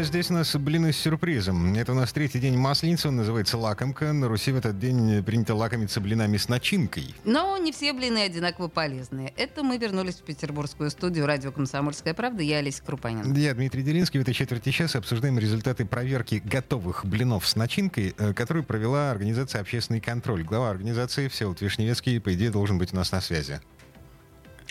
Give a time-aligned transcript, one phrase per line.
[0.00, 1.74] А здесь у нас блины с сюрпризом.
[1.74, 4.14] Это у нас третий день масленицы, он называется лакомка.
[4.14, 7.14] На Руси в этот день принято лакомиться блинами с начинкой.
[7.24, 9.34] Но не все блины одинаково полезные.
[9.36, 12.42] Это мы вернулись в петербургскую студию радио «Комсомольская правда».
[12.42, 13.30] Я Олеся Крупанин.
[13.34, 14.18] Я Дмитрий Делинский.
[14.18, 19.60] В этой четверти часа обсуждаем результаты проверки готовых блинов с начинкой, э, которую провела организация
[19.60, 20.44] «Общественный контроль».
[20.44, 23.60] Глава организации Всеволод Вишневецкий, по идее, должен быть у нас на связи.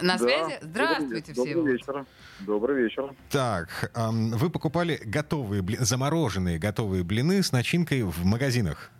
[0.00, 0.58] На связи?
[0.60, 1.54] Здравствуйте, Добрый, все.
[1.54, 2.06] добрый вечер.
[2.40, 3.14] Добрый вечер.
[3.30, 8.90] Так, вы покупали готовые, замороженные готовые блины с начинкой в магазинах.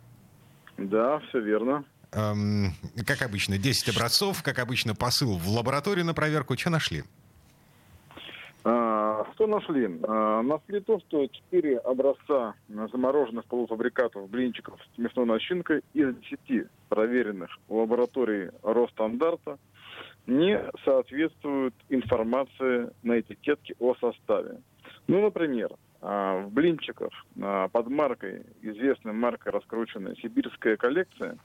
[0.77, 1.83] Да, все верно.
[2.11, 2.73] Эм,
[3.05, 6.57] как обычно, 10 образцов, как обычно, посыл в лабораторию на проверку.
[6.57, 7.03] Что нашли?
[8.63, 9.99] А, что нашли?
[10.03, 16.15] А, нашли то, что 4 образца замороженных полуфабрикатов блинчиков с мясной начинкой из
[16.47, 19.57] 10 проверенных в лаборатории Росстандарта
[20.27, 24.59] не соответствуют информации на этикетке о составе.
[25.07, 31.37] Ну, например, а, в блинчиках а, под маркой, известной маркой раскрученная «Сибирская коллекция»,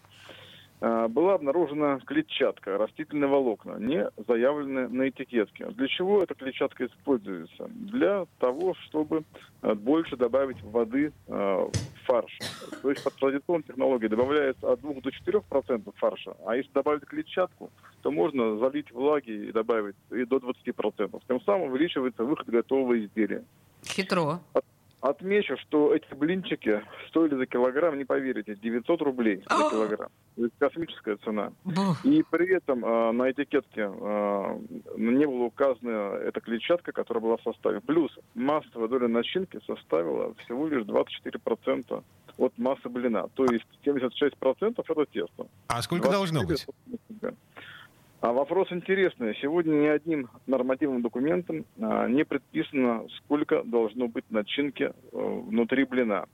[0.81, 5.67] а, была обнаружена клетчатка, растительные волокна, не заявленные на этикетке.
[5.67, 7.69] Для чего эта клетчатка используется?
[7.69, 9.25] Для того, чтобы
[9.62, 11.70] больше добавить воды в
[12.06, 12.39] фарш.
[12.83, 17.05] То есть по традиционной технологии добавляется от 2 до 4 процентов фарша, а если добавить
[17.05, 17.70] клетчатку,
[18.03, 21.23] то можно залить влаги и добавить и до 20 процентов.
[21.29, 23.45] Тем самым увеличивается выход готового изделия.
[23.84, 24.41] Хитро.
[25.01, 29.70] Отмечу, что эти блинчики стоили за килограмм, не поверите, 900 рублей за А!
[29.70, 30.11] килограмм.
[30.37, 31.53] То есть космическая цена.
[31.65, 32.05] Бух.
[32.05, 34.59] И при этом э, на этикетке э,
[34.98, 37.81] не была указана эта клетчатка, которая была в составе.
[37.81, 42.05] Плюс массовая доля начинки составила всего лишь 24%
[42.36, 43.29] от массы блина.
[43.35, 45.47] То есть 76% это тесто.
[45.69, 46.67] А сколько должно быть?
[48.20, 48.23] 24%.
[48.23, 49.36] А вопрос интересный.
[49.41, 56.27] Сегодня ни одним нормативным документом а, не предписано, сколько должно быть начинки э, внутри блина.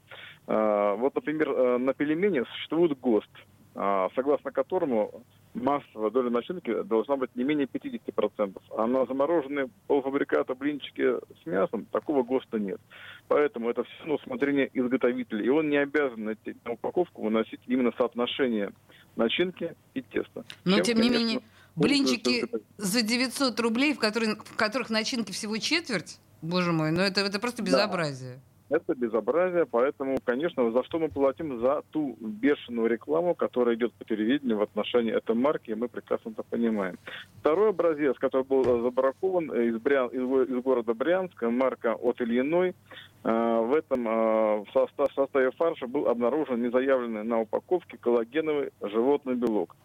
[0.47, 3.31] А, вот, например, э, на пельмени существует ГОСТ,
[3.77, 5.23] а, согласно которому
[5.55, 8.61] массовая доля начинки должна быть не менее 50%.
[8.77, 12.81] А на замороженные полуфабрикаты, блинчики с мясом такого ГОСТа нет.
[13.29, 15.45] Поэтому это все на усмотрение изготовителя.
[15.45, 16.37] И он не обязан на
[16.73, 18.71] упаковку выносить именно соотношение
[19.17, 20.45] начинки и теста.
[20.65, 21.41] Но, Чем, тем не конечно, менее,
[21.77, 22.47] блинчики
[22.79, 27.39] за 900 рублей, в, которые- в которых начинки всего четверть, боже мой, ну это, это
[27.39, 27.67] просто Да.
[27.71, 28.41] безобразие.
[28.69, 31.61] Это безобразие, поэтому, конечно, за что мы платим?
[31.61, 36.31] За ту бешеную рекламу, которая идет по телевидению в отношении этой марки, и мы прекрасно
[36.31, 36.99] это понимаем.
[37.41, 42.21] Второй образец, который был э, забракован э, из, Брян- из из города Брянска, марка от
[42.21, 42.71] Ильиной,
[43.23, 44.67] э, в этом в
[45.15, 49.77] составе фарша был обнаружен незаявленный на упаковке коллагеновый животный белок.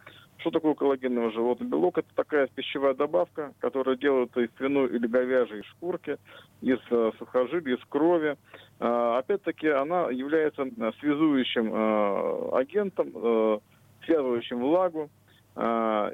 [0.42, 2.00] Что такое коллагеновый животный белок?
[2.00, 6.18] Это такая пищевая добавка, которая делается из свиной или говяжьей шкурки,
[6.62, 8.38] из э, сухожилий, из крови.
[8.80, 10.66] А, Опять-таки она является
[11.00, 13.60] связующим э, агентом, э,
[14.06, 15.12] связывающим влагу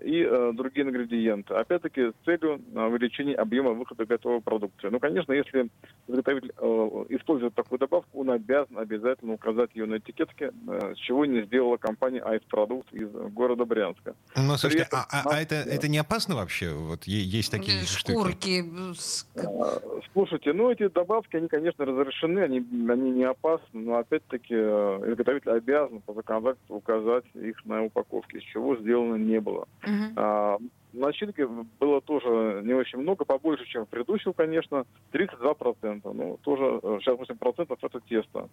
[0.03, 1.53] и э, другие ингредиенты.
[1.53, 4.90] Опять-таки с целью э, увеличения объема выхода готовой продукции.
[4.90, 5.70] Ну, конечно, если
[6.08, 11.26] изготовитель э, использует такую добавку, он обязан обязательно указать ее на этикетке, э, с чего
[11.26, 14.16] не сделала компания Айс Продукт из города Брянска.
[14.36, 16.72] Ну, слушайте, этом а, а- а это, это не опасно вообще?
[16.74, 18.12] Вот есть такие штуки.
[18.12, 18.64] Шкурки.
[18.96, 19.80] с- А,
[20.14, 22.58] Слушайте, ну эти добавки, они, конечно, разрешены, они,
[22.90, 28.76] они не опасны, но опять-таки изготовитель обязан по законодательству указать их на упаковке, с чего
[28.78, 29.68] сделано не было.
[29.84, 30.14] Мгм.
[30.16, 30.58] А,
[30.94, 31.48] начинки
[31.80, 36.02] было тоже не очень много, побольше, чем в предыдущем, конечно, 32%.
[36.14, 38.50] Ну, тоже э, 68% это тесто.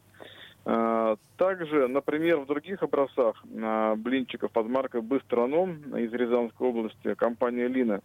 [0.67, 7.69] А, Также, например, в других образцах а, блинчиков под маркой «Быстроном» из Рязанской области компания
[7.69, 8.01] «Лина»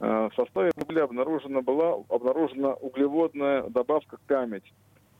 [0.00, 4.72] а, в составе угля обнаружена была обнаружена углеводная добавка «Камедь»,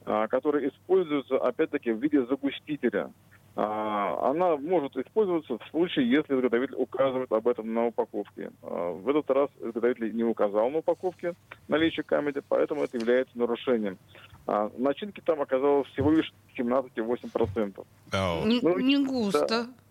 [0.04, 3.10] которая используется, опять-таки, в виде загустителя.
[3.56, 8.50] А, Она может использоваться в случае, если изготовитель указывает об этом на упаковке.
[8.62, 11.34] А, В этот раз изготовитель не указал на упаковке
[11.68, 13.98] наличие камеди, поэтому это является нарушением.
[14.46, 17.84] А Начинки там оказалось всего лишь 17,8%.
[18.12, 18.46] Ау.
[18.46, 19.66] Не, Ну, не густо.
[19.66, 19.83] И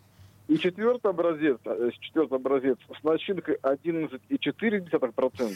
[0.53, 5.55] И четвертый образец, э, четвертый образец с начинкой 11,4%.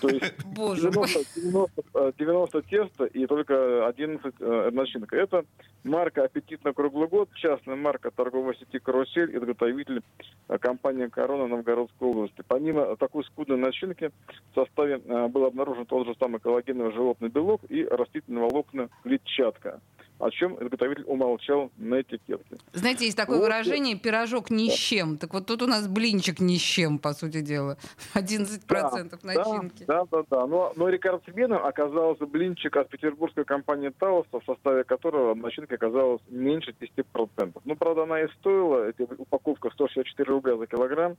[0.00, 5.16] То есть 90, 90, 90 теста и только 11 э, начинка.
[5.16, 5.44] Это
[5.84, 10.02] марка «Аппетитно круглый год», частная марка торговой сети «Карусель», изготовитель
[10.48, 12.42] э, компании «Корона» Новгородской области.
[12.48, 14.10] Помимо такой скудной начинки
[14.50, 19.80] в составе э, был обнаружен тот же самый коллагеновый животный белок и растительные волокна клетчатка
[20.18, 22.56] о чем изготовитель умолчал на этикетке.
[22.72, 25.18] Знаете, есть такое вот выражение «пирожок ни с чем».
[25.18, 27.76] Так вот тут у нас блинчик ни с чем, по сути дела.
[28.14, 29.84] 11% да, начинки.
[29.84, 30.46] Да, да, да.
[30.46, 36.74] Но, но рекордсменом оказался блинчик от петербургской компании «Тауса», в составе которого начинка оказалась меньше
[36.80, 37.60] 10%.
[37.64, 41.16] Ну, правда, она и стоила, эта упаковка 164 рубля за килограмм.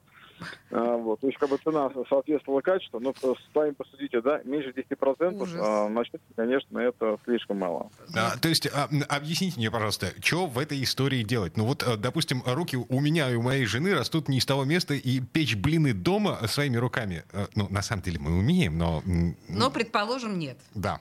[0.72, 1.20] А, вот.
[1.22, 3.14] То есть, как бы цена соответствовала качеству, но
[3.54, 5.60] сами посудите, да, меньше 10%, Ужас.
[5.62, 7.90] а, начинки, конечно, это слишком мало.
[8.16, 11.57] А, то есть, а, объясните мне, пожалуйста, что в этой истории делать?
[11.57, 14.66] Ну вот, э, допустим, руки у меня и у моей жены растут не из того
[14.66, 17.24] места, и печь блины дома своими руками.
[17.34, 19.01] Э, ну, на самом деле мы умеем, но...
[19.48, 20.57] Но, предположим, нет.
[20.75, 21.00] Да.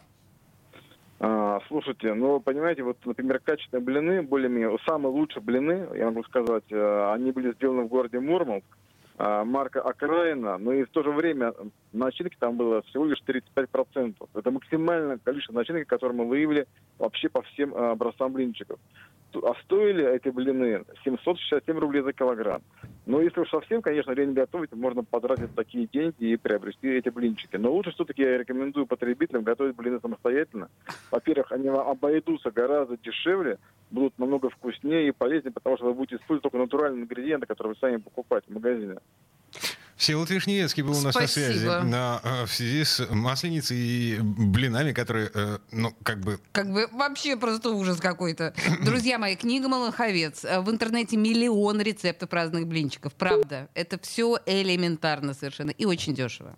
[1.19, 6.65] А, слушайте, ну, понимаете, вот, например, качественные блины, более-менее, самые лучшие блины, я могу сказать,
[6.71, 8.67] э, они были сделаны в городе Мурманск,
[9.19, 11.55] марка «Окраина», но и в то же время
[11.93, 14.15] начинки там было всего лишь 35%.
[14.35, 16.67] Это максимальное количество начинки, которое мы выявили
[16.99, 18.79] вообще по всем а, образцам блинчиков.
[19.35, 22.63] А стоили эти блины 767 рублей за килограмм.
[23.07, 27.55] Но если уж совсем, конечно, лень готовить, можно потратить такие деньги и приобрести эти блинчики.
[27.55, 30.69] Но лучше все-таки я рекомендую потребителям готовить блины самостоятельно.
[31.13, 33.59] Во-первых, они обойдутся гораздо дешевле,
[33.93, 37.79] будут намного вкуснее и полезнее, потому что вы будете использовать только натуральные ингредиенты, которые вы
[37.79, 38.97] сами покупаете в магазине.
[39.97, 44.93] Всеволод Вишневецкий был у нас на связи на, э, в связи с масленицей и блинами,
[44.93, 46.39] которые, э, ну, как бы...
[46.53, 48.53] Как бы вообще просто ужас какой-то.
[48.85, 50.45] Друзья мои, книга «Малаховец».
[50.45, 53.15] Э, в интернете миллион рецептов разных блинчиков.
[53.15, 56.57] Правда, это все элементарно совершенно и очень дешево.